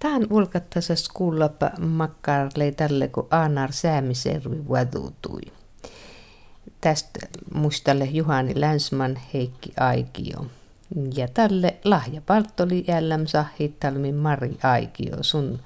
[0.00, 5.40] Tähän ulkattasas kuullapa makkaarlei tälle, kun Aanar Säämiservi vuodutui.
[6.80, 7.20] Tästä
[7.54, 10.46] muistalle Juhani Länsman Heikki Aikio.
[11.14, 15.60] Ja tälle lahja Palttoli jälläm sahittalmin Mari Aikio sun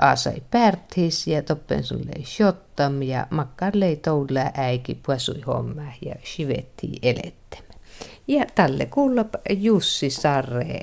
[0.00, 3.26] Aasai pärthis ja toppen lei shottam ja
[3.74, 7.74] lei toudla äiki puasui homma ja shivetti elettämä.
[8.28, 10.80] Ja tälle kuulla Jussi Sarre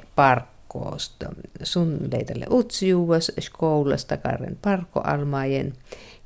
[0.73, 1.25] Parkkoosta.
[1.63, 5.73] Sun leitälle utsiuas skoulasta karren parkoalmajen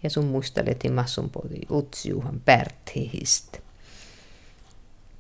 [0.04, 3.60] ja sun muisteleti massun poti utsiuhan pärthihistä.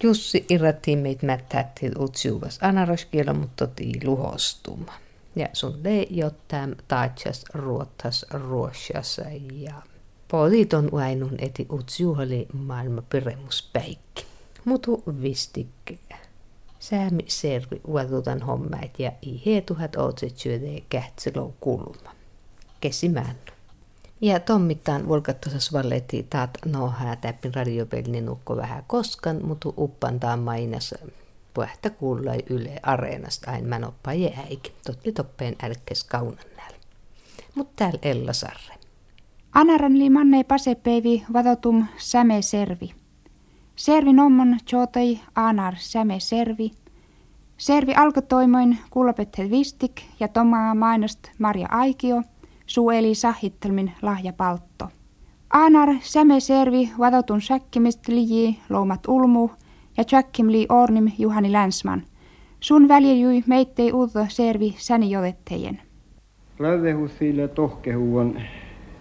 [0.03, 4.93] Jussi irratti meitä mättätti utsiuvas anaroskielo, mutta tii luhostuma.
[5.35, 9.21] Ja sun le jotain taitsas ruottas ruossassa
[9.51, 9.81] ja
[10.27, 14.25] poliiton uainun eti utsiuhali maailma piremuspäikki.
[14.65, 15.97] Mutu vistikke.
[16.83, 22.11] Säämi servi uotutan hommait ja i heetuhat ootset syödee kähtsilou kulma.
[22.81, 23.35] Kesimään.
[24.21, 30.93] Ja tommittaan volkattusas valletti taat nohaa täppin radiopelni nukko vähän koskan, mutta uppantaan mainas
[31.53, 34.73] puhta kuullai yle areenasta aina manoppa jääikin.
[34.85, 36.73] Totti toppeen älkkäs kaunan näl.
[37.55, 38.75] Mut täällä Ella Sarre.
[39.53, 40.09] Anaran li
[40.47, 43.02] pasepeivi vadotum säme servi.
[43.75, 46.71] Servi nommon chotei anar säme servi.
[47.57, 52.21] Servi alkotoimoin kuulapethet vistik ja tomaa mainost Maria Aikio–
[52.65, 54.87] sueli sahittelmin lahjapaltto.
[55.53, 59.49] Aanar säme servi vadotun säkkimist liji loumat ulmu
[59.97, 62.03] ja tsäkkim li ornim Juhani Länsman.
[62.59, 65.79] Sun väljejui meittei uutta servi säni jotettejen.
[66.59, 68.41] Ravehusilla tohkehuon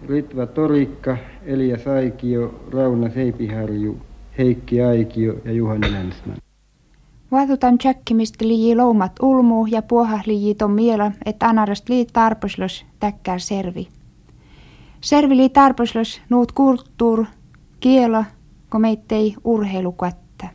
[0.07, 3.97] Ritva Torikka, Elia Saikio, Rauna Seipiharju,
[4.37, 6.37] Heikki Aikio ja Juhani Länsman.
[7.31, 13.39] Vaatutan tsäkkimistä liji loumat ulmu ja puoha liji ton miela, että anarast lii tarposlos täkkää
[13.39, 13.87] servi.
[15.01, 17.25] Servi lii tarposlos nuut kulttuur,
[17.79, 18.25] kiela,
[18.69, 20.47] ko meittei urheilukättä.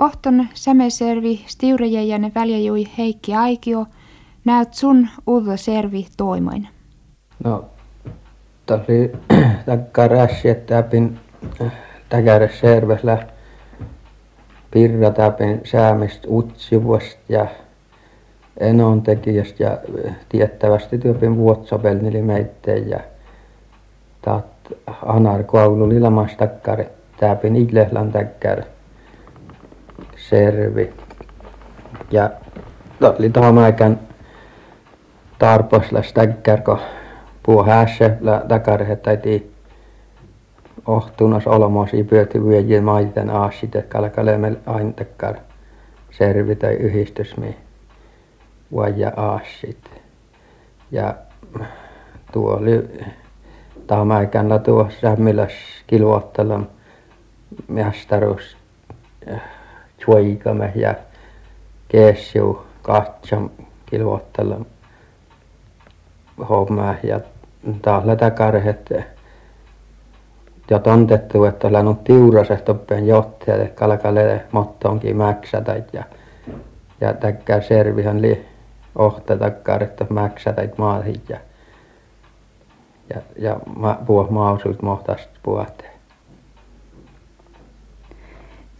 [0.00, 3.86] Ohton sämeservi stiurejäjänne väljäjui Heikki Aikio,
[4.44, 6.68] näyt sun uudella servi toimoin.
[7.44, 7.64] No,
[8.66, 9.12] tuli
[9.66, 10.84] takkaa rässi, että
[12.10, 13.18] täkäres servesllä
[14.70, 17.46] Pirra Täpin säämistä utsivust ja
[18.60, 19.78] enontekijästä ja
[20.28, 23.00] tiettävästi työpin vuotsopelnili meitteen ja
[24.22, 24.44] taat
[25.06, 26.84] anar koulu ilmas takkar
[27.20, 28.62] täpin iglehlan takkar
[30.16, 30.92] servi
[32.10, 32.30] ja
[33.18, 34.00] oli tohamaikän
[35.38, 36.78] tarposlas takkar ko
[37.42, 38.10] puu hässä
[38.48, 39.10] takkar että
[40.86, 45.36] ohtunas olmosi pyöty vyöjien maiten aasit kalkalemme aintakkar
[46.10, 47.56] servi tai yhdistysmi
[48.76, 49.90] vaja aasit
[50.90, 51.14] ja
[52.32, 52.88] tuo oli
[53.86, 55.52] tamaikalla tuo sämmiläs
[55.86, 56.60] kilvoittella
[57.68, 58.56] mestaruus
[60.04, 60.94] chuikamme ja
[61.88, 63.50] keessiu kahtsam
[63.86, 64.60] kilvoittella
[66.48, 67.20] homma ja
[67.82, 68.92] taas lätäkarhet
[70.70, 76.04] ja tontettu että olen ollut Tiurasesta toppeen johtajalle kalkalle mottonkin mäksätä ja
[77.00, 78.46] ja täkkää servihän li
[78.98, 81.38] ohta takkaan että mäksätä maahin ja
[83.14, 85.90] ja ja ma puhua mausult mohtast puhate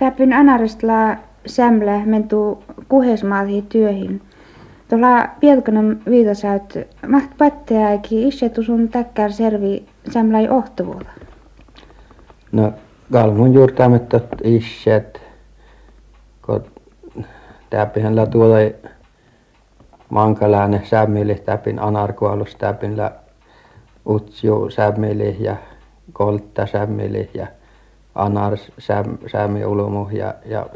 [0.01, 4.23] Täpyn anaristla sämlä mentu kuhesmaatiin työhin.
[4.89, 6.79] Tuolla Pietkanen viitasäyt
[7.09, 11.11] maht patteäkin issetu sun täkkär servi sämläi ohtuvuolla.
[12.53, 12.73] No
[13.13, 15.21] Kalmun juurtaamettot isät
[16.47, 16.65] kun
[17.71, 18.57] täpinhän tuolla
[20.85, 23.13] sämmili täpin anarkuolus täpinllä
[24.07, 25.57] utsju sämmili ja
[26.13, 27.47] koltta sämmili ja
[28.15, 28.57] anar
[29.27, 30.67] sämi ulumu ja ja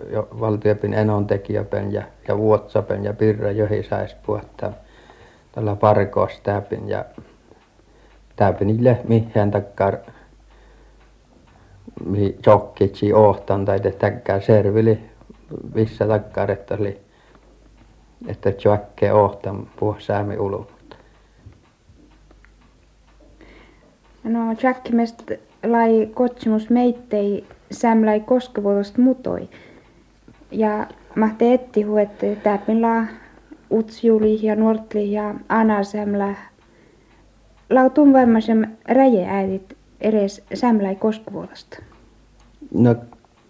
[0.41, 4.73] valtiopin enontekijäpen ja ja vuotsapen ja pirra johisais puhta
[5.53, 7.05] tällä parkoos täpin ja
[8.37, 9.97] täpinille mihin takkar
[12.07, 15.01] mihin tjokkitsi ohtan tai täkkää servili
[15.75, 17.01] missä takkaa että oli
[18.27, 20.99] että tjokke ohtan puh säämi ulumut
[24.25, 25.31] no tjakkimest
[25.67, 29.49] lai kotsimus meittei sämlai koskevuotost mutoi.
[30.51, 30.87] Ja
[31.17, 32.11] mahte etti huet
[32.43, 33.05] täpin la
[33.71, 36.35] utsjuli ja nuortli ja anasämlä
[37.71, 41.79] lautun vemmasem räjeäidit edes sämläi koskevuotosta
[42.75, 42.95] no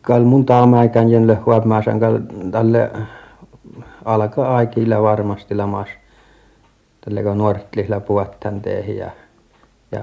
[0.03, 2.19] kal mun taamäikän jälle huomaasan kal
[2.51, 2.91] tälle
[4.05, 5.89] alkaa aikilla varmasti lamas
[7.01, 9.11] tälle kun nuoret lihla puhutaan teihin ja
[9.93, 10.03] ja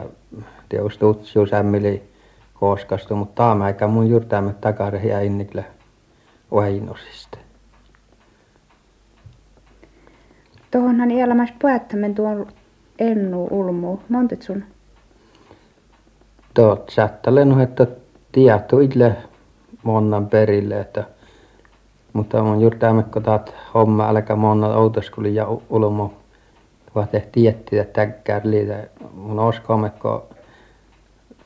[0.70, 2.04] tietysti utsiu sämmili
[2.54, 5.66] kooskastu mutta taama aika mun jurtaamme takare ja innikle
[6.52, 7.38] ohinosista
[10.72, 12.48] Tuohonhan elämässä päättämään tuon
[13.00, 13.98] ennu ulmu.
[14.10, 14.64] Montet sun?
[16.54, 17.88] Tuot sättälen että
[18.32, 19.16] tietty ille
[19.84, 21.04] monnan perille että
[22.14, 26.14] mutta mun jurtaamme kun taat homma älkä monna outoskuli ja ulmo
[26.94, 30.22] tuot tietti että täkkär liitä mun oskoomme kun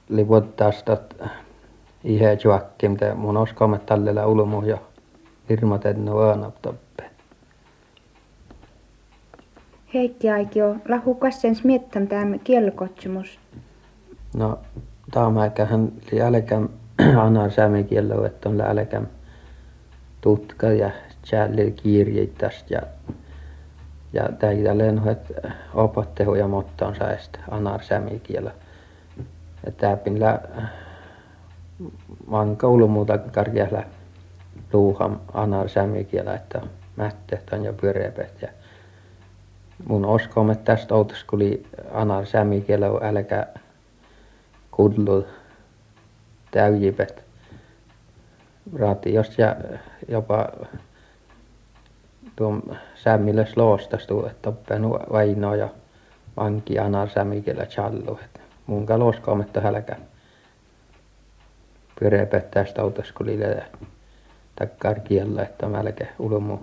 [0.09, 1.21] livottaas tot
[2.03, 4.77] ihe juokki mitä mun oskoomme tallella ulmu ja
[5.47, 6.55] firmat ennu öönap
[9.95, 13.39] Heikki Aikio, lahu kassens miettan tämä kielkotsumus.
[14.37, 14.59] No,
[15.15, 16.69] taamäkähän li älkäm
[17.25, 19.05] anna säämikiello, että on älkäm
[20.21, 20.91] tutka ja
[21.29, 22.81] tjälle kirjittast ja
[24.13, 25.31] ja täitä lenhoit
[25.73, 28.51] opattehu ja motton saista anar sämikielä.
[29.65, 30.39] Ja täpin lä
[32.27, 33.83] manka ulumuuta karjalla
[34.73, 36.61] luuham anar sämikielä, että
[36.95, 38.47] mättehtän ja pyreepet ja
[39.87, 43.47] mun oskomme tästä outos kuli anar sämikielä älkä
[44.75, 45.27] kudlu
[46.51, 47.23] täyjipet
[48.79, 49.55] ratiosta ja
[50.07, 50.49] jopa
[52.35, 55.69] tuon sämmilös loostastu että oppenu vainoa ja
[56.37, 58.19] vanki anar sämikielä challu
[58.67, 59.95] mun kaloskoometta hälkä
[61.99, 63.39] pyreepet tästä outos kuli
[64.55, 66.57] takkar kiellä että mälkä ulmu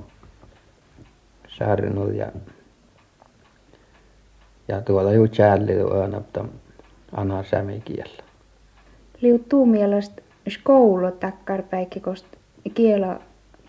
[1.59, 2.33] särnut ja
[4.69, 6.45] ja tuolla ju tjälli öönapta
[7.13, 8.23] anar sämikielä
[9.21, 12.27] Liu tuu mielestä skoulu takkarpäikki kost
[12.75, 13.21] kiela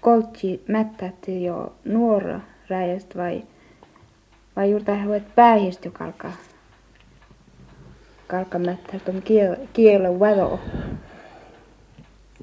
[0.02, 3.44] koltsi mättätti jo nuora räjästä vai
[4.56, 6.34] vai juuri tähän päihistä joka alkaa
[8.28, 10.60] kalka mättää tuon kiel, kielen valo.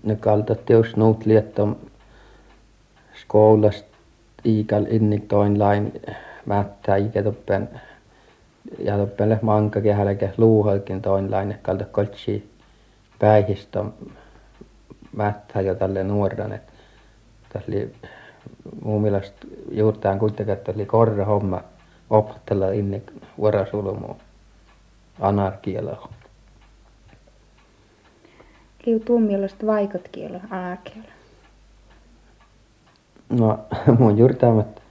[0.02, 1.76] Ne kaltat just nuut liettom
[3.14, 3.87] skoulast
[4.44, 5.93] iikal innik toin lain
[6.47, 7.23] mättää ikä
[8.78, 12.50] ja toppele manka kehälläke luuhalkin toin lain kalta koltsi
[13.18, 13.84] päihistä
[15.16, 16.72] mättää jo tälle nuoran että
[17.52, 17.92] tässä oli
[18.84, 21.62] mun mielestä juurtaan kuitenkin että oli korra homma
[22.10, 24.14] opettella innik vuorosulmu
[25.20, 26.08] anarkialla
[28.86, 31.08] Liu tuon mielestä vaikat kielo anarkialla.
[33.28, 33.58] No
[33.98, 34.82] mun juurtaamat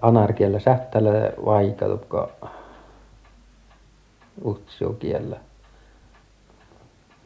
[0.00, 1.10] anarkialla sähtällä
[1.44, 2.08] vaikat
[4.98, 5.36] kiellä.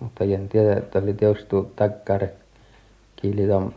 [0.00, 2.34] Mutta en tiedä että oli teostu takkare
[3.16, 3.72] kiili tom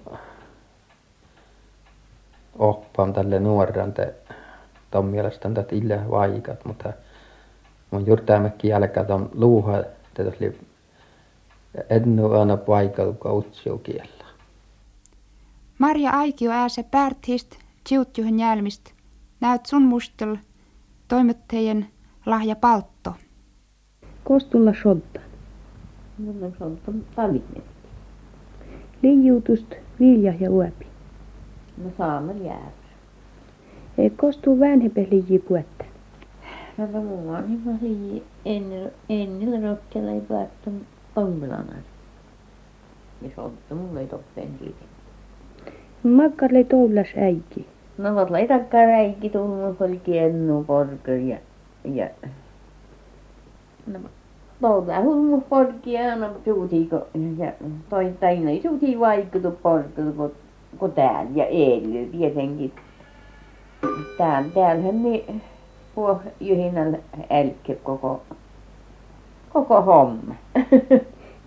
[2.59, 4.13] oppaan tälle nuorante
[4.91, 6.93] tom mielestä tätä ille vaikat mutta
[7.91, 10.59] mun jurtaamekin jälkeen tom luuha että oli
[11.89, 14.25] ennu aina paikalla kun utsio kiellä.
[15.79, 18.91] Marja Aikio ääse pärtist tsiutjuhen jälmist.
[19.39, 20.37] Näyt sun mustel
[21.07, 21.87] toimittajien
[22.25, 22.55] lahja
[24.25, 24.33] paltto.
[24.33, 25.21] Kostulla sodda.
[26.17, 27.63] Mulla on paljon.
[29.03, 30.85] Liijuutust vilja ja uopi.
[31.77, 32.85] No saamme jäädä.
[33.97, 35.85] Ei kostu vanhempi liiji puetta.
[36.77, 36.99] No no
[37.37, 38.23] on hyvä liiji
[39.09, 40.71] ennen rokkella ei päätty
[41.15, 41.75] ommelana.
[43.21, 44.85] Ja sodda mulla ei toppeen liiji.
[46.03, 47.67] Makkarle toulas äiki.
[47.97, 51.37] No vot ei takkaa räikki tullut oli kiennu porker ja
[51.93, 52.09] ja
[53.87, 53.99] no
[54.65, 57.07] tuolla hulmu porkia no suutiiko
[57.37, 57.51] ja
[57.89, 60.31] toi taina ei suuti vaikutu porker kun
[60.77, 62.71] kun täällä ja eellä tietenkin
[64.17, 65.41] täällä täällähän niin
[65.95, 66.97] puh jyhinällä
[67.29, 68.21] älkkä koko
[69.53, 70.35] koko homma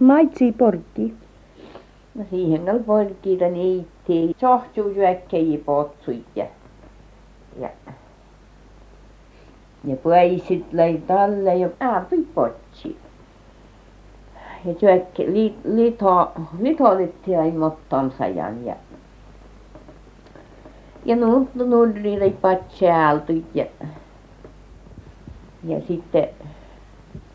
[0.01, 1.15] Maitsi porkki.
[2.15, 6.47] no siihen oli porkkia niitti sohtujuäkkejä potsuja ja
[7.61, 7.69] ja
[9.85, 12.97] ja paisit löi talle ja aapui potsi
[14.65, 15.27] ja syökki-
[15.77, 18.51] lito litoitettiin aina mottonsa ja
[21.05, 23.65] ja nuuttu nurri patsailtu ja
[25.65, 26.29] ja sitten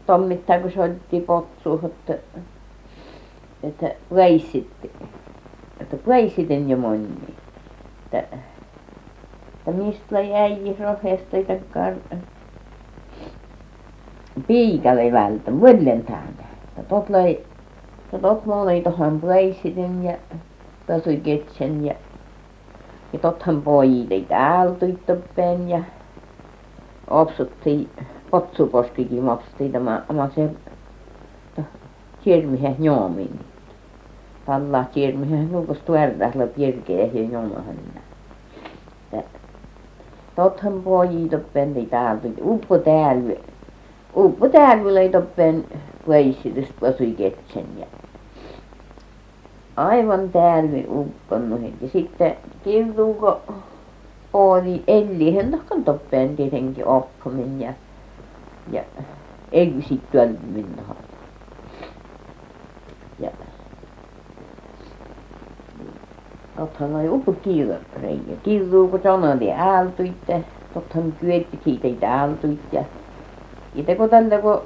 [0.05, 2.17] tommittain kun soudettiin potsuun että
[3.63, 4.71] että veitsit
[5.79, 7.07] että veitsiten jo moni
[8.05, 8.37] että
[9.67, 11.79] että mistä löi äijä rohjesta taikka
[14.47, 16.42] piika löi vältä vuodentäänä
[16.87, 17.31] tuot löi
[18.03, 20.17] että tuot moni tuohon veitsiten ja
[20.87, 21.93] pesui ketsen ja
[23.13, 25.83] ja tuothan pojille täältä toppeen ja
[27.09, 27.89] opsuttiin
[28.31, 30.49] potsuposkikin opsuttiin tämä ama se
[32.23, 33.39] kirmihän juomin
[34.45, 37.75] tällä kirmihän nuukas tuoreella pirkeä ja juomahan
[39.13, 39.39] että
[40.35, 43.33] tottahan pojat toppeni täältä uppo täällä
[44.15, 45.65] uppo täällä ei toppeni
[46.07, 47.85] veitsistä pasui ketsen ja
[49.75, 53.55] aivan täällä upponneet ja sitten kirnu kun
[54.33, 57.73] oli elihän tahkon toppeen tietenkin oppomen ja
[58.71, 58.83] ja
[60.11, 60.85] toiminut
[63.19, 63.31] ja
[66.55, 72.83] tottahan oli uppo kiirareikä kirnu kun sanottiin ältyitte tottahan kydöt siitä ältyi ja
[73.73, 74.61] itse kun tällä kun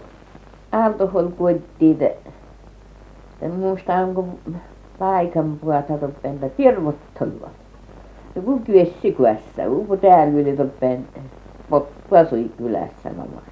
[1.37, 1.99] kuorittiin
[3.41, 4.39] en muista onko
[4.99, 7.51] paikan päältä toppeen kirvoittelivat
[8.35, 11.07] joku kyössi kyössä uppo täällä oli toppeen-
[12.09, 13.47] pasui kylässä namassa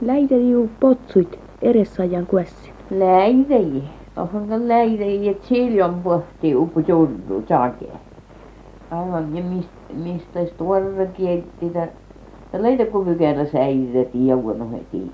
[0.00, 0.34] Läitä
[0.80, 2.72] potsuit edessajan kuessi.
[2.90, 7.98] läitäjiä tohonkin läitäjiä että silloin pohtii uppo joulu sakea
[8.90, 10.84] aivan ja mistä mistä olisi tuore
[12.54, 15.12] ja ja leitä kun pykälä säilytettiin heti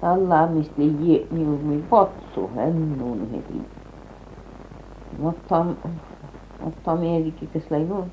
[0.00, 3.66] tällä mistä lie minun potsu hennoon heti
[5.18, 5.66] mutta
[6.64, 8.10] mutta minäkin löi noin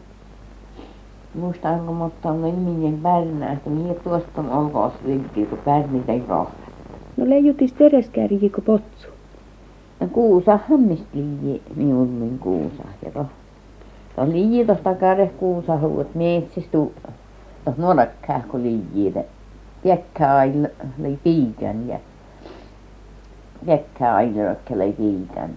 [1.34, 6.66] muista onko mutta on niminen Pärnästä minä tuosta olkoon virkeä kun Pärniitä ei rohdi
[7.18, 9.08] No leijutis tereskääriikö potsu.
[10.12, 13.26] kuusahan mistä lie minun kuusa ja to
[14.16, 16.78] to lie tuosta kareh kuusa huudet metsästä
[17.78, 19.24] nuorakkaa kun liiitä
[19.84, 22.00] piekkaa aina löi piikän ja
[23.66, 25.50] piekkaa aina löi piikän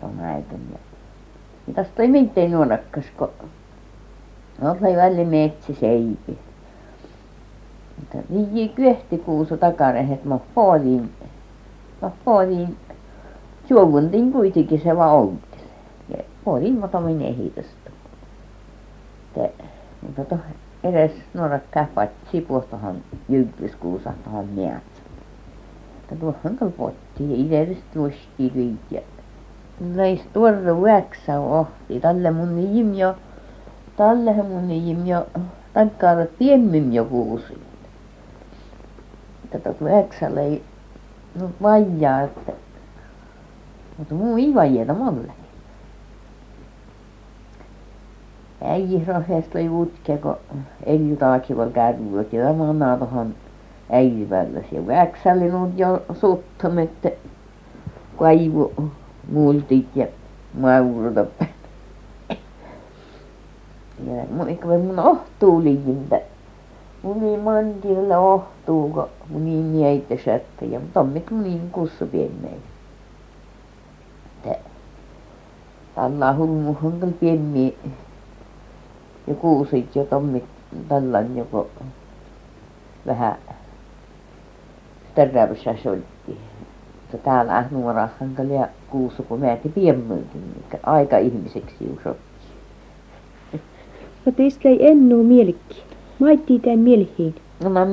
[0.00, 0.78] tuon aikana
[1.66, 3.30] ja tästä ei mitään nuorakkaa kun
[4.80, 6.38] löi väleen metsäseipi
[7.96, 11.12] mutta liki kyöhtikuusta takarehet mutta puoliin
[12.00, 12.76] no puoliin
[13.68, 15.58] suovuntiin kuitenkin se vain outi
[16.08, 17.90] ja puoliin muutamia ehdosta.
[19.36, 19.64] Että
[20.02, 20.36] mutta
[20.84, 22.96] edes nuorakkaa patsi puostahan
[23.28, 24.82] jyvyskuusa tuohon metsään
[26.02, 26.56] että tuohon
[27.18, 29.00] ja itäriset lystiä lyötiin ja
[29.94, 33.16] löi tuore yhdeksän ohria tälle mun niitin jo
[33.96, 35.26] tällehän mun niitin jo
[35.74, 37.06] takkaavat pienemmän jo
[39.44, 40.62] että tuota yhdeksän löi
[41.40, 42.52] no vajaa että
[43.98, 45.32] mutta muu ei vajaa minulle
[48.64, 50.36] äijä rohjasi löi putkeen kun
[50.86, 53.34] Elju Taaksivalla kärryllä ja tämä tuohon
[53.90, 56.90] äidin välläsi ja yhdeksän linut jo suttomet
[58.18, 58.72] kaivoi
[59.32, 60.06] multit ja
[60.60, 61.48] mauratoppet
[64.06, 66.20] ja muikku minun ohtuuliintä
[67.02, 72.50] munii mantilla ohtuu kun munii mieittäsättä ja tommit munii kussapiemää
[74.44, 74.58] että
[75.94, 77.72] tällä hulmuhan oli pieniä
[79.26, 80.44] jo kuuset jo tommit
[80.88, 81.66] tällainen jo kun
[83.06, 83.36] vähän
[85.14, 86.38] terävässä oltiin
[87.12, 87.30] mutta
[88.42, 90.38] oli ja kuusi kun määrätti pienemmälti
[90.82, 92.18] aikaihmiseksi juuri
[94.26, 95.82] No teistä ei ennua mielikki.
[96.18, 97.34] Maittii tämän mielihiin.
[97.64, 97.84] no minä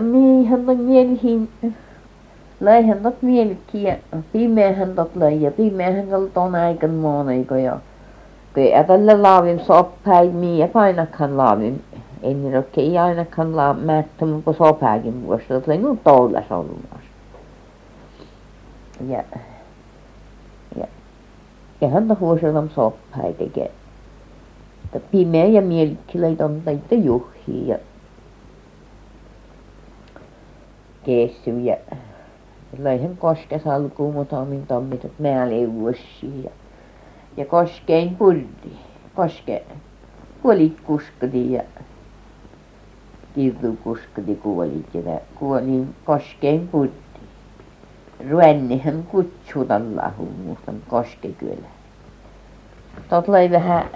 [0.00, 1.48] minähän toin mieliin
[2.60, 7.72] löihän tuot mielikkiä ja pimeähän tuot löi ja pimeähän oli tuon aikana monen kun jo
[8.56, 11.84] ei ajatella laadin soppaa minä ainakaan laadin
[12.22, 13.48] ennen oikein ei ainakaan-
[13.86, 16.98] mättänyt kun sopaakin muista tulee minun tuolla olutta
[19.08, 19.24] ja
[20.76, 20.86] ja
[21.82, 23.60] eihän tuo huusholli soppaa teki
[24.84, 27.78] että pimeä ja mielikki löi tuonne niitä juhia ja
[31.04, 31.96] kessuja ja
[32.78, 36.50] löihän koskessa alkuun muutamin tommit että määleuossia ja
[37.36, 38.16] ja koskeen
[40.42, 41.62] kuolit kuskottiin ja
[43.34, 46.92] kirnu kuskoti kuolit ja kuolin koskeen purri
[48.30, 51.68] Rönnihän kutsui tällä lailla muistan Koskekylä
[53.08, 53.90] tuolta löi vähän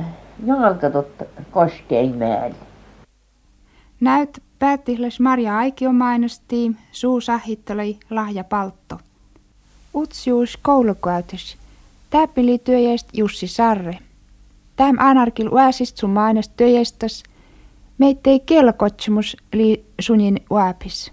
[0.47, 2.57] jalka tuota koskeenmäelle
[4.01, 8.99] Näyt päättihles Maria Aikio mainostii, suu sahitteli lahjapaltto.
[9.95, 11.60] Utsius koulukäytös.
[12.11, 13.99] Täpili työjäst Jussi Sarre.
[14.77, 17.23] Täm anarkil uäsist sun mainos työjästös.
[17.99, 21.13] Meittei kielokotsumus li sunin uäpis.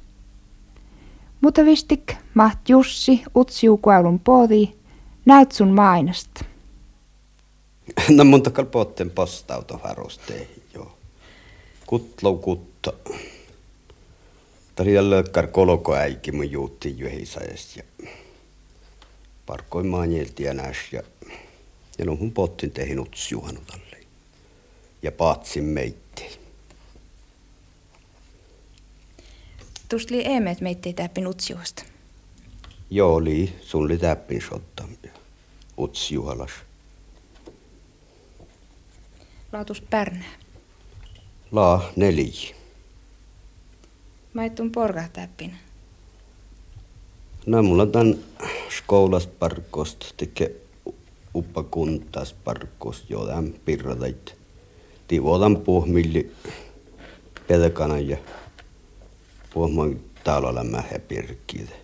[1.41, 4.73] Mutta vistik maht Jussi utsiu kuaulun poodi,
[5.25, 6.45] näyt sun mainosta.
[8.15, 10.91] No mun takal potten postauto varusteihin, joo.
[11.85, 12.93] Kutlau kutta.
[14.75, 15.93] Tali lökkär kolko
[16.33, 17.83] mun juutti juhisajas ja
[19.47, 21.03] parkoin maanjelti ja näs ja
[21.97, 23.97] ja mun pottin tehin uts juhanutalle
[25.01, 26.39] ja paatsin meittei.
[29.89, 31.83] Tustli eemet meittei täppin utsiuosta.
[32.89, 34.83] Joo, oli, sun oli täppin sotta
[35.77, 36.51] uts juhalas.
[39.51, 40.33] Laatus pärnää.
[41.51, 42.55] Laa neljä.
[44.33, 45.55] Maittun porga täppin.
[47.47, 48.17] No mulla tän
[48.77, 50.51] skoulast parkost teke
[51.35, 54.35] uppa kuntas parkost jo tämän pirradait.
[55.07, 56.31] Tivotan puhmilli
[57.47, 58.17] pedekana ja
[59.53, 61.75] puhman talolla mähä pirkkiitä.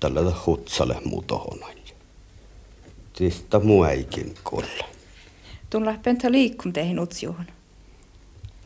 [0.00, 1.76] Tällä hutsale muutohonan.
[3.12, 4.84] Tista muäikin kolla.
[5.70, 7.46] Tulla pentä liikkum teihin utsiuhun.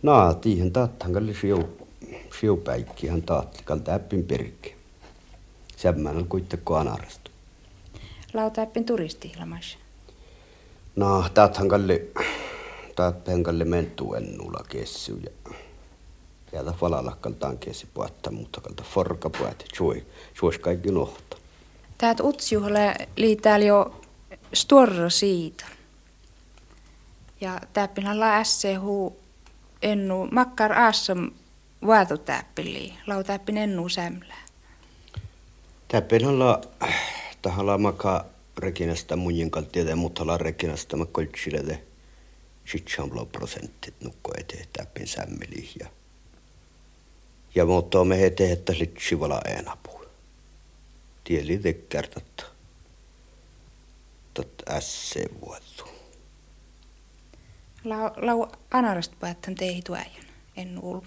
[0.03, 1.88] No, tiihän taattan kalli siu,
[2.41, 4.75] siupäikkihän taatti kalta äppin pirkki.
[5.76, 7.30] Semmän on kuitenkin anarastu.
[8.35, 9.78] Lautaäppin turisti ilmais.
[10.97, 12.12] No, taathan kalli,
[12.97, 15.54] taathan kalli mentuu ennulla kessy ja
[16.52, 21.37] jäätä falalakkaltaan kessi puhatta, mutta kalta forka puhatti, suoi, suos kaikki nohta.
[21.99, 24.00] Täät utsiuhalle liitää jo
[24.54, 25.64] storra siitä.
[27.40, 28.26] Ja täppinhän la
[28.80, 29.21] huu
[29.83, 31.30] ennu makkar aassam
[31.87, 34.46] vaatutäppili, lautappin ennu sämlää.
[35.88, 36.61] Täppinhän la
[37.43, 38.25] tahalla makka
[38.59, 41.83] rekinasta munjin kaltiede, mutta la rekinasta mä koltsille
[42.64, 45.87] sitsamlo prosentit nukko eteen täppin sämmeli ja
[47.55, 50.05] ja mutta me hete että litsivala enapu.
[51.25, 52.47] Tieli tekkertat
[54.35, 55.88] tot ässe vuotu.
[57.85, 60.07] Lau, lau anarast päättän teihin tuajan,
[60.57, 61.07] en ulmu.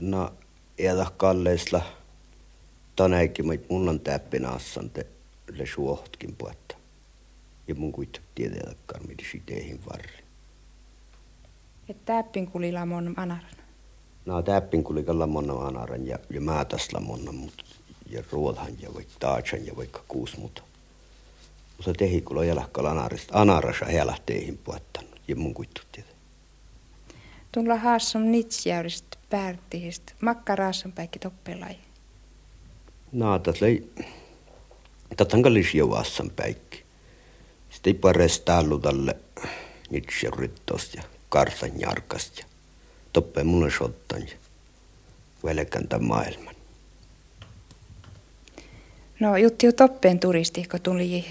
[0.00, 0.32] No,
[0.78, 1.82] edä kalleisla
[2.96, 5.06] tänäkin, mutta mulla on täppinaassan te
[5.52, 6.76] le suohtkin puetta.
[7.68, 10.22] Ja mun kuitenkin tietääkään, mitä teihin varri.
[11.88, 13.62] Et täppin kulilla mon anaran.
[14.26, 17.64] No täppin kulikalla monna anaran ja, ja mä tässä monna, mutta
[18.06, 20.62] ja ruodhan ja vaikka taatsan ja vaikka kuusi muuta.
[21.76, 26.12] Mutta tehi kulo jalakka anarista, anarasa heillä teihin puettanut ja mun kuittu tietää.
[27.52, 31.76] Tulla haassam nitsjäyristä päärtihistä, makkaraassan päikki toppelai.
[33.12, 33.92] No, tätä ei,
[35.16, 36.82] tätä on kallis jo vaassan päikki.
[37.70, 39.16] Sitten ei pares tallu tälle
[39.90, 42.46] nitsjäyrittosta ja karsan jarkasta ja
[43.12, 44.34] toppeen mulle sottan ja
[45.44, 46.54] velkän tämän maailman.
[49.20, 51.24] No jutti jo toppeen turisti, kun tuli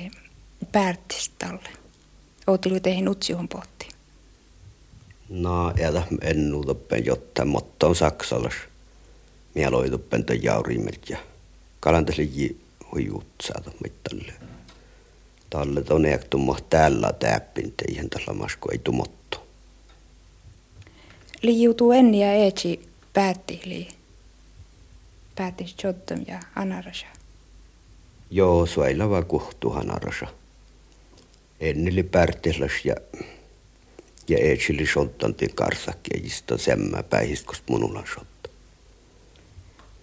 [0.71, 1.69] päättistä talle.
[2.47, 3.87] Oottilu teihin utsiuhun pohti.
[5.29, 8.53] No, jätä en toppeen jotain, mutta on saksalas.
[9.55, 11.17] Mie loi toppeen tämän jaurimet ja
[11.81, 12.57] kalantasi
[12.91, 14.33] huijuut saada mittalle.
[15.49, 19.37] Talle on ehtumma täällä täppin, teihin tällä masku ei tumottu.
[21.41, 23.87] Liiutuu enni ja eetsi päätti, li
[25.35, 27.07] päätti Jottam ja Anarasha.
[28.31, 30.27] Joo, suojelava kuhtuhan arsa.
[31.59, 32.95] Ennili pärtislas ja
[34.29, 34.85] ja eetsili
[36.13, 37.03] ja jista semmä
[37.69, 38.49] minulla on sotta.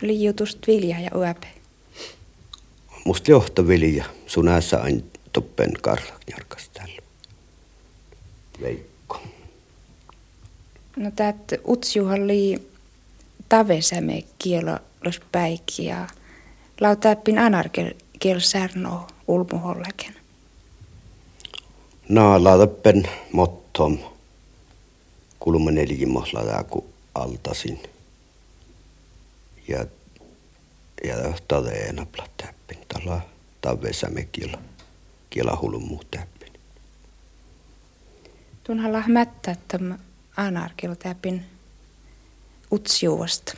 [0.02, 1.57] Liiutust vilja ja uäpe.
[3.08, 7.02] Musta johto vilja, sun äässä ain toppen karsakjarkas täällä.
[8.60, 9.22] Veikko.
[10.96, 11.36] No täät
[11.68, 12.68] utsiuhalli
[13.48, 16.08] tavesäme kielo los päikki ja
[16.80, 20.14] lautappin anarkel kiel särno ulmuhollaken.
[22.08, 23.98] No, lautappen mottom.
[25.38, 27.82] Kulma neljimosla tää ku altasin.
[29.68, 29.86] Ja
[31.04, 31.16] ja
[31.48, 32.78] tadeena plattäppin.
[32.88, 33.20] Tällä
[33.60, 34.58] tavesäme kiela.
[35.30, 36.52] Kiela hulmu täppin.
[38.64, 39.78] Tunhalla mättä, että
[40.36, 41.44] anarkilla täppin
[42.72, 43.54] utsiuosta.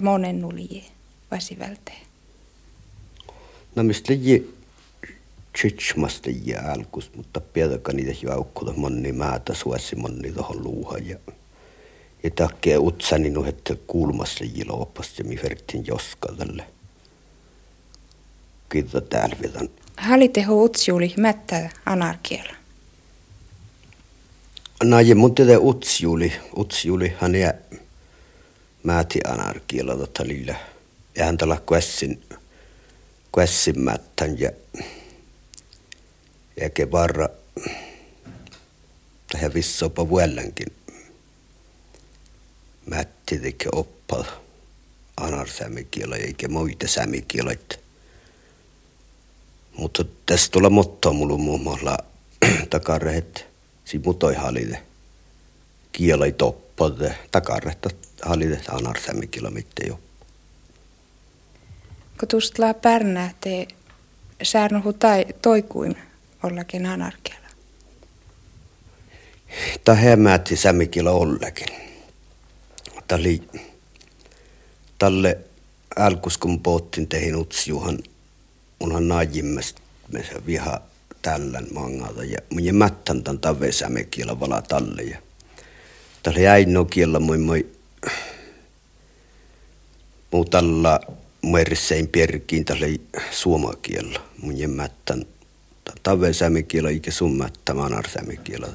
[0.00, 0.84] Monen nuli
[1.30, 2.06] vasivälteen.
[3.74, 4.54] No mistä ji
[5.52, 11.18] tsitsmasta jälkus, mutta piedäkä niitä joukkuta monni määtä suossi monni tohon luuhan ja
[12.22, 16.64] ja takia utsani no että kulmassa jiloopasta ja mi vertin joska tälle.
[18.68, 19.60] Kiitos täällä vielä.
[19.96, 22.52] Haliteho utsiuli mättä anarkiela.
[24.84, 27.54] No ja mun tätä utsiuli, utsiuli hän jää
[28.82, 30.54] määti anarkiela tota lillä.
[31.16, 32.22] Ja hän tällä kuessin,
[33.32, 34.50] kuessin mättän ja
[36.60, 37.28] ja ke varra
[39.32, 40.81] tähän vissopa vuellenkin.
[42.86, 44.24] Mätti teke oppal
[45.16, 47.80] anar sämikielä eikä muita sämikielät.
[49.76, 51.98] Mutta tässä tulla motto mulla muun muassa
[52.70, 53.46] takarehet
[53.84, 54.82] si mutoi halide.
[55.92, 57.90] Kielai toppade takaretta
[58.22, 60.00] halide anar sämikielä mitte jo.
[62.18, 63.68] Kun tuosta pärnää te
[64.42, 65.96] säärnuhu tai toikuin
[66.42, 67.48] ollakin anarkialla.
[69.84, 71.91] Tämä hämäätti sämikillä ollakin.
[73.12, 73.40] Tälle,
[74.98, 75.38] tälle
[75.96, 77.34] alkus kun poottin tehin
[79.00, 79.80] naajimmästä
[80.12, 80.80] me se viha
[81.22, 85.18] tällän mangata ja mun mättän tämän tave sämikillä vala talle ja
[86.22, 87.66] tälle jäi no kiellä moi moi
[90.30, 91.00] muu tällä
[91.42, 92.86] muerissein pierkiin tälle
[93.30, 95.26] suomakiellä mun mättän
[96.02, 98.68] tave sämikielä eikä sun mättä manar sämikielä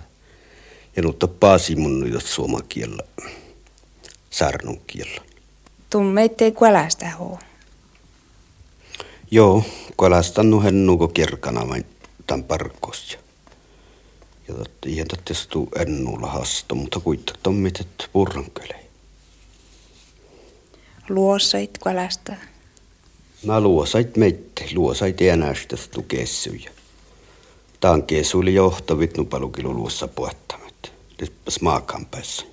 [0.95, 3.03] ja nutta paasi mun nyt suomakielä
[5.89, 7.39] Tuun meittei kuälästä hoo.
[9.31, 9.63] Joo,
[9.97, 11.85] kuälästän nuhen nuko kirkana vain
[12.27, 13.17] tämän parkkossa.
[14.47, 15.07] Ja totta, ihan
[15.49, 18.85] tuu ennulla hasto, mutta kuitenkin on mitet purrankölei.
[21.09, 22.37] Luosait kuälästä?
[23.45, 26.71] Mä luosait meitte, luosait enäästä tukessuja.
[27.79, 30.91] Tankee suuli johtavit nupalukilu luossa puettamat.
[31.21, 32.45] Lippas maakampässä.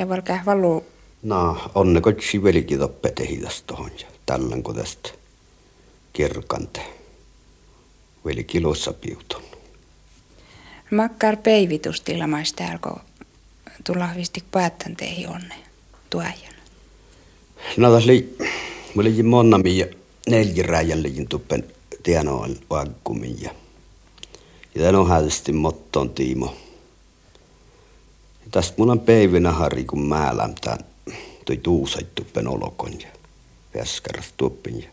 [0.00, 0.84] Ja valkää valu.
[1.22, 5.10] No, onne kotsi velikin toppe tehitäs tohon ja tällän tästä
[6.12, 6.80] kirkante.
[8.24, 9.42] Veli kilossa piutun.
[10.90, 12.96] Makkar peivitustilla maista alkoi
[13.84, 15.54] tulla visti päättän teihin onne
[16.10, 16.54] tuajan.
[17.76, 18.36] No tässä oli,
[18.94, 19.86] mä olin monna ja
[20.28, 21.64] neljä räjän liin tuppen
[22.02, 23.50] tienoon vankkumin ja
[24.74, 26.56] ja tämän on hätästi motton Tiimo.
[28.50, 30.78] Ja tästä mun on päivinä harri, kun mä lämtään
[31.46, 33.08] toi tuusait tuppen olokon ja
[33.74, 34.82] väskäräs tuppin.
[34.82, 34.88] Ja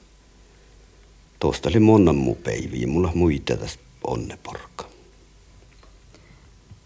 [1.40, 2.38] tuosta oli monen muu
[2.72, 4.86] ja mulla muita tästä onneporka.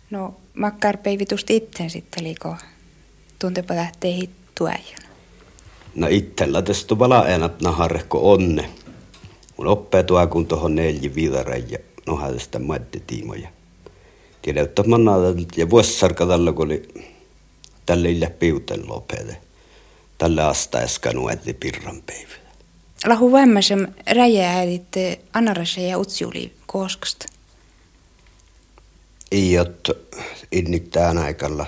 [0.10, 2.56] No, makkar peivitust itse sitten, liko
[3.40, 5.02] tuntepa lähtee hittuäjän?
[5.96, 8.70] No itsellä tästä vala enät naharko onne.
[9.58, 12.60] Mun oppee tuo kun tuohon neljä viidareja no hädestä
[13.08, 13.50] tiimoja.
[14.42, 15.12] Tiedä, että manna
[15.58, 16.88] ja vuosisarka tällä kun oli
[17.86, 19.38] tälle ille piuten lopete.
[20.18, 22.32] Tälle astaeskan nuetti pirran päivä.
[23.06, 24.96] Lahu vämmäsem räjä äidit
[25.34, 27.26] anarassa ja utsiuli koskasta.
[29.32, 29.88] Ei jot
[30.52, 31.66] innittään aikalla.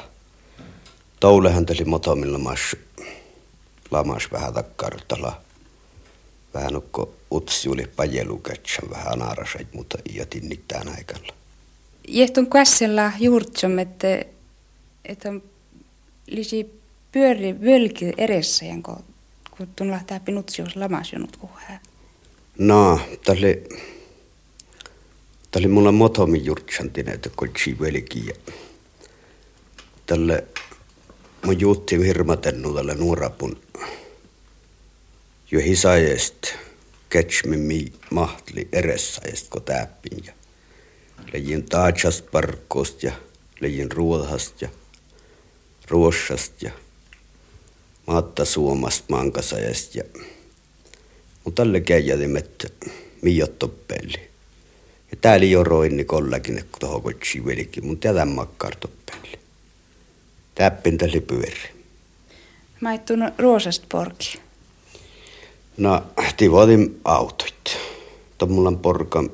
[1.19, 2.75] Toulehan tuli motomilla mas
[3.91, 5.41] lamas vähän takkartala.
[6.53, 11.33] Vähän ukko utsiuli pajelukatsan vähän anarasait, mutta iatin nittään aikalla.
[12.07, 14.25] Jehtun käsellä juurtsom, että,
[15.05, 15.43] että on
[16.27, 18.99] lisi pyöri völki edessä, jonka
[19.57, 21.79] kun tuon lähtee pinutsios lamas jonut kuhaa.
[22.57, 23.61] No, tälle,
[25.51, 28.53] tälle mulla motomi juurtsantin, että koltsi velki ja
[30.05, 30.43] tälle
[31.45, 33.57] mun juutti hirmatennu tälle nuorapun
[35.53, 36.47] jo hisajest
[37.45, 40.33] mi mahtli eressajest ko täppin ja
[41.33, 43.11] lejin taatsast parkkost ja
[43.59, 44.69] lejin ruohast ja
[45.89, 46.71] ruossast ja
[48.07, 50.03] maatta suomast mankasajast ja
[51.43, 52.73] mutta tälle käijälimet
[53.21, 54.29] miiottoppeli.
[55.11, 59.39] Ja täällä jo roinni kollakin, kun tuohon kotsi velikin, mutta jätän makkartoppeli.
[60.55, 61.69] Täppin tälle pyöri.
[62.81, 64.39] Mä et tunnu ruosast porki.
[65.77, 66.03] No,
[66.37, 67.77] tivotin autoit.
[68.37, 69.29] Tommulan porkan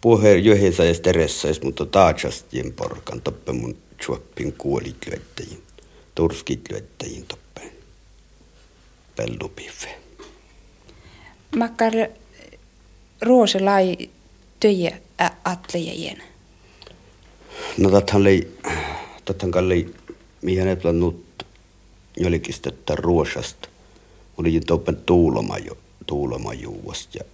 [0.00, 5.62] puheen johdessa ja teressais, mutta taatsastien porkan toppe mun chuoppin kuolit lyöttäjiin.
[6.14, 7.72] Turskit lyöttäjiin toppeen.
[9.16, 9.98] Pellupiffe.
[11.56, 11.92] Makkar
[13.22, 14.10] ruoselai
[14.60, 14.98] töjä
[15.44, 16.22] atlejien.
[17.78, 18.52] No tathan lei,
[19.24, 19.94] tathan kallei,
[20.42, 21.24] mihin ei plannut
[22.16, 23.68] jolikistettä ruosasta
[24.36, 27.24] oli toppen tuuloma jo, tuuloma juuast ja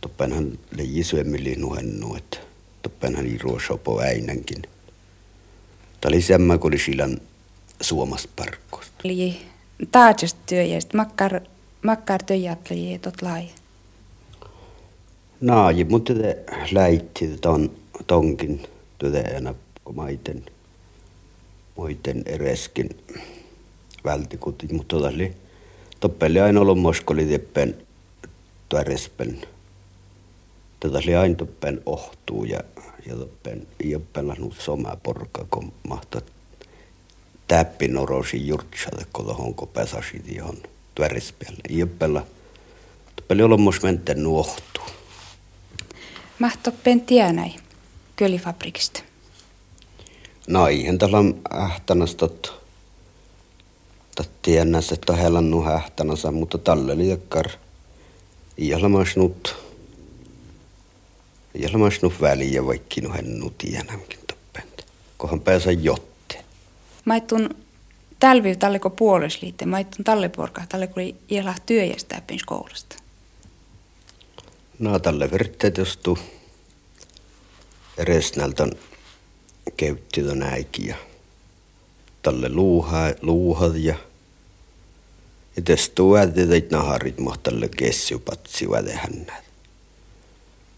[0.00, 2.38] toppenhan le isyemmille nuhennu, että
[2.82, 4.62] toppenhan i ruosopo äinänkin.
[6.00, 7.18] Tämä oli semmä, kun oli silän
[7.80, 8.94] suomasta parkkosta.
[9.04, 9.36] Eli
[9.92, 11.40] taajast työjästä, makkar,
[11.82, 13.48] makkar työjätli tot lai.
[15.40, 17.70] Naaji, mutta te läitti ton,
[18.06, 18.62] tonkin
[18.98, 20.44] työtä kun maiten,
[21.76, 22.88] muiden ereskin
[24.04, 25.32] vältikutin, mutta oli
[26.00, 27.76] toppeli aina ollut moskoli teppen
[28.68, 29.42] tuorespen
[30.80, 32.60] Tätä oli aina toppen ohtuu ja,
[33.06, 36.20] ja toppen ei ole pelannut somaa porukka, kun mahtaa
[37.48, 39.54] täppin orosi jurtsade, kun tuohon
[40.26, 40.56] ihan
[40.94, 41.58] tvärispäällä.
[41.68, 42.32] Ei ole pelannut.
[43.16, 44.84] Toppen myös mentä nuohtuu.
[46.38, 47.54] Mahtoppen tienäi
[48.16, 49.02] kölifabrikista.
[50.48, 52.60] No eihän tällä on ähtänästot
[54.42, 57.46] tiennäs, että helannut hähtänänsä, mutta tällä oli jakkar
[61.54, 64.86] ilmaisnut ilmaisnut väliä vaikka no hän nu tienämkin toppent.
[65.16, 66.44] Kohan pääsä jotte.
[67.04, 67.50] Maittun
[68.20, 72.96] talvi talleko puolesliitte, maittun talle kun iällä työjästä koulusta.
[74.78, 76.18] No tälle vertteet jostu
[77.98, 78.72] resnältön
[79.76, 80.96] käytti ton äikiä.
[82.22, 83.94] Tälle luuha, luuhad ja
[85.56, 89.49] ja tästä vädit naharit mahtalle kessupatsi vädehännät.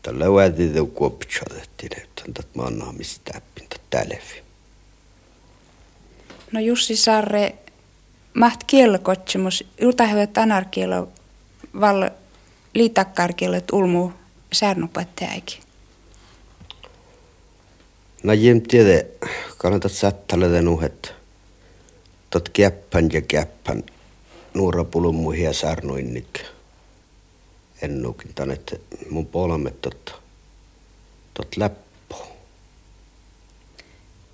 [0.02, 4.42] Tällä vädit on kuopitsadettiin, että on tätä mannaamista pinta tälevi.
[6.52, 7.54] No Jussi Sarre,
[8.34, 11.08] maht kielokotsemus, yltähyvät anarkielo
[11.80, 12.10] val
[12.74, 14.10] liitakkarkielet ulmu
[14.52, 15.62] särnupattäjäkin.
[18.22, 19.04] No jem tiedä,
[19.56, 21.14] kannatat sattale den uhet.
[22.30, 23.82] Tot käppän ja käppän
[24.54, 26.40] nuora pulumuihin ja sarnuinnik.
[27.82, 28.76] Ennukin tän, että
[29.10, 30.14] mun polmet tot,
[31.34, 32.14] tot läppö.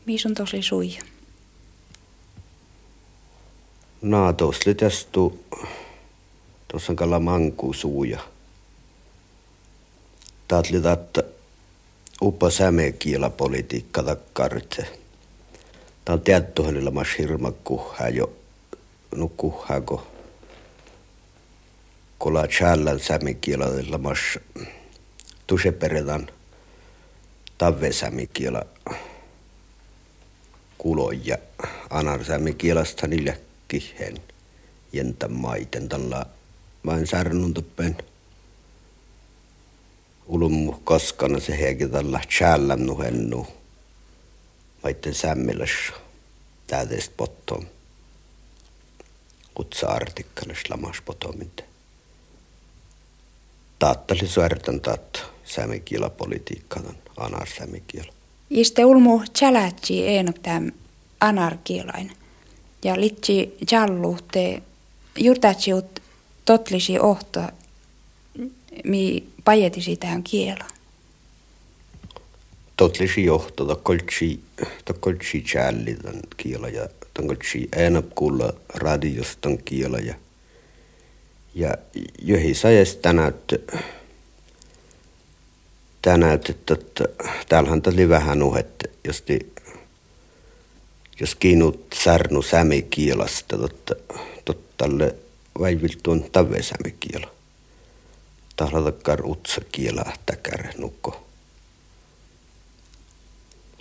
[0.07, 1.03] Misun tosi suija?
[4.03, 5.45] No, tuossa oli testu,
[6.69, 8.21] tuossa on kalla manku suuja.
[10.49, 10.67] Taat
[12.23, 14.99] uppa sämekiela politiikka takkartse.
[16.05, 18.33] Tää on tietty hänellä mas hirma kuhaa jo
[19.17, 20.03] nukkuhaa, kun
[22.19, 24.19] kola challan sämikielellä mas
[25.47, 26.29] tuseperedan
[27.59, 28.63] tavve sämikielä
[30.79, 31.39] kuloja
[31.91, 34.17] anar sämikielasta niille kihen
[34.93, 36.27] jentä maiten tällä
[36.87, 37.97] vain särnun toppen
[40.27, 43.47] ulummu koskana se hekin tällä challan nuhennu
[44.83, 45.93] maitten sämmilässä
[46.67, 47.67] täydestä pottoon
[49.55, 51.68] kutsa artikkelis lamas potominte.
[53.79, 58.13] Taattali suoritan taat sämikiela politiikkaan anar sämikiela.
[58.51, 60.73] Iste ulmu chalatsi enok täm
[61.21, 62.13] anarkielain.
[62.85, 64.63] Ja litsi jallu te
[65.19, 66.03] jurtatsiut
[66.45, 67.41] totlisi ohto
[68.85, 70.71] mi pajetisi tähän kielaan.
[72.77, 74.41] Totlisi johto, ta koltsi,
[74.85, 75.97] ta koltsi challi
[76.37, 80.15] kiela ja tankoltsi enap kuulla radiosta kiela ja
[81.59, 81.75] ja
[82.23, 83.55] johi sajas tänäyt
[86.03, 87.05] tänäyt että
[87.49, 89.53] täällähän oli vähän uhet jos ti,
[91.21, 93.95] jos kiinut särnu sämi kielasta totta
[94.45, 95.15] tottalle
[96.03, 97.31] tuon tave sämi kiela
[98.57, 101.27] tahlatakkar utsa kiela täkär nukko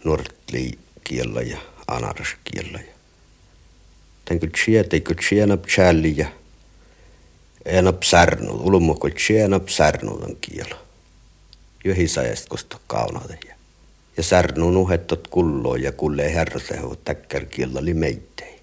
[0.03, 0.71] nortli
[1.03, 2.97] kiela ja anaras kiela ja
[4.25, 5.63] Tän kyllä sieltä, kun sienap
[7.67, 10.75] challi ja enap särnu, ulmo kun sienap särnu on kielo.
[11.83, 12.07] Johi
[12.49, 13.53] kosta kaunade ja.
[14.23, 18.56] Särnu nuhettot kulloa ja kulle herrasehu täkkär kielo oli meittei.